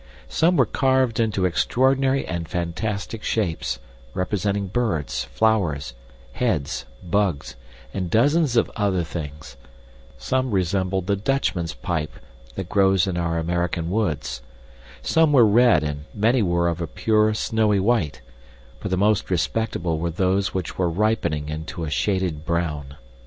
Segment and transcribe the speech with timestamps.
[0.29, 3.77] Some were carved into extraordinary and fantastic shapes,
[4.15, 5.93] representing birds, flowers,
[6.33, 7.53] heads, bugs,
[7.93, 9.57] and dozens of other things;
[10.17, 12.13] some resembled the "Dutchman's pipe"
[12.55, 14.41] that grows in our American woods;
[15.03, 18.21] some were red and many were of a pure, snowy white;
[18.79, 22.95] but the most respectable were those which were ripening into a shaded brown.